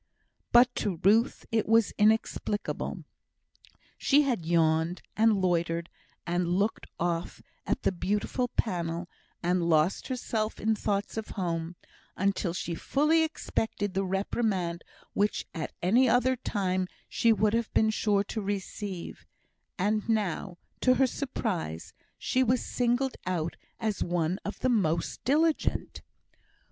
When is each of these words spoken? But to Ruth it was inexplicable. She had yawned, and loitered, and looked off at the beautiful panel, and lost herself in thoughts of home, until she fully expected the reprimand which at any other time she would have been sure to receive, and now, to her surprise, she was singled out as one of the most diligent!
But 0.51 0.73
to 0.77 0.99
Ruth 1.03 1.45
it 1.51 1.67
was 1.69 1.91
inexplicable. 1.95 3.03
She 3.99 4.23
had 4.23 4.47
yawned, 4.47 5.03
and 5.15 5.39
loitered, 5.39 5.89
and 6.25 6.47
looked 6.57 6.87
off 6.99 7.43
at 7.67 7.83
the 7.83 7.91
beautiful 7.91 8.47
panel, 8.47 9.07
and 9.43 9.69
lost 9.69 10.07
herself 10.07 10.59
in 10.59 10.73
thoughts 10.73 11.17
of 11.17 11.27
home, 11.27 11.75
until 12.17 12.51
she 12.51 12.73
fully 12.73 13.21
expected 13.21 13.93
the 13.93 14.03
reprimand 14.03 14.83
which 15.13 15.45
at 15.53 15.71
any 15.83 16.09
other 16.09 16.35
time 16.35 16.87
she 17.07 17.31
would 17.31 17.53
have 17.53 17.71
been 17.75 17.91
sure 17.91 18.23
to 18.23 18.41
receive, 18.41 19.27
and 19.77 20.09
now, 20.09 20.57
to 20.79 20.95
her 20.95 21.05
surprise, 21.05 21.93
she 22.17 22.41
was 22.41 22.65
singled 22.65 23.17
out 23.27 23.55
as 23.79 24.03
one 24.03 24.39
of 24.43 24.61
the 24.61 24.69
most 24.69 25.23
diligent! 25.25 26.01